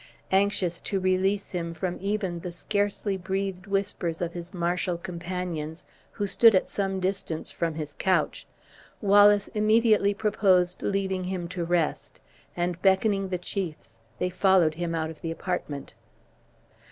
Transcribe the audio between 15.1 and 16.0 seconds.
of the apartment.